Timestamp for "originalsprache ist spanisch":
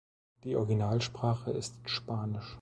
0.55-2.57